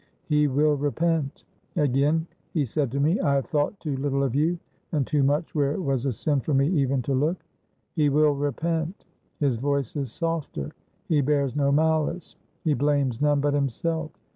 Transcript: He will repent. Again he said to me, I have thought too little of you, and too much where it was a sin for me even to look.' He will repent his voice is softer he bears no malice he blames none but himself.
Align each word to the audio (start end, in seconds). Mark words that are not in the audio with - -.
He 0.25 0.47
will 0.47 0.75
repent. 0.77 1.43
Again 1.75 2.25
he 2.55 2.65
said 2.65 2.89
to 2.91 2.99
me, 2.99 3.19
I 3.19 3.35
have 3.35 3.45
thought 3.45 3.79
too 3.79 3.95
little 3.97 4.23
of 4.23 4.33
you, 4.33 4.57
and 4.91 5.05
too 5.05 5.21
much 5.21 5.53
where 5.53 5.73
it 5.73 5.79
was 5.83 6.07
a 6.07 6.11
sin 6.11 6.39
for 6.39 6.55
me 6.55 6.67
even 6.69 7.03
to 7.03 7.13
look.' 7.13 7.45
He 7.95 8.09
will 8.09 8.33
repent 8.33 9.05
his 9.39 9.57
voice 9.57 9.95
is 9.95 10.11
softer 10.11 10.71
he 11.07 11.21
bears 11.21 11.55
no 11.55 11.71
malice 11.71 12.35
he 12.63 12.73
blames 12.73 13.21
none 13.21 13.41
but 13.41 13.53
himself. 13.53 14.09